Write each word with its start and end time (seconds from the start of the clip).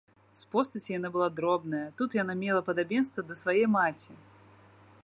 З 0.39 0.45
постаці 0.53 0.95
яна 0.99 1.11
была 1.17 1.27
дробная, 1.39 1.83
тут 2.01 2.17
яна 2.23 2.33
мела 2.41 2.61
падабенства 2.71 3.21
да 3.29 3.39
свае 3.45 3.65
маці. 3.77 4.11